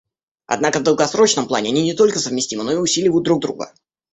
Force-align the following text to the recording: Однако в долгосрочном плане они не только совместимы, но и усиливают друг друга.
Однако 0.47 0.79
в 0.79 0.83
долгосрочном 0.83 1.47
плане 1.47 1.69
они 1.69 1.83
не 1.83 1.93
только 1.93 2.17
совместимы, 2.17 2.63
но 2.63 2.71
и 2.71 2.75
усиливают 2.77 3.23
друг 3.23 3.39
друга. 3.39 3.71